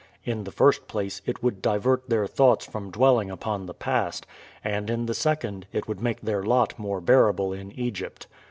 [0.23, 4.25] In the first place, it would divert their thoughts from dwelling upon the past,
[4.63, 8.25] and in the second, it would make their lot more bearable in Egypt.